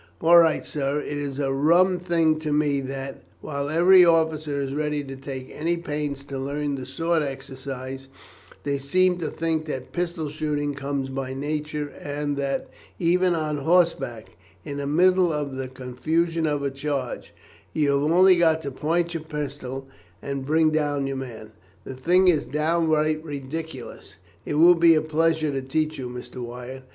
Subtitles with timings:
[0.19, 0.99] "All right, sir.
[0.99, 5.51] It is a rum thing to me that, while every officer is ready to take
[5.53, 8.07] any pains to learn the sword exercise,
[8.63, 12.67] they seem to think that pistol shooting comes by nature, and that,
[12.97, 14.29] even on horseback,
[14.65, 17.31] in the middle of the confusion of a charge,
[17.71, 19.87] you have only got to point your pistol
[20.19, 21.51] and bring down your man.
[21.83, 24.15] The thing is downright ridiculous!
[24.47, 26.37] It will be a pleasure to teach you, Mr.
[26.43, 26.85] Wyatt.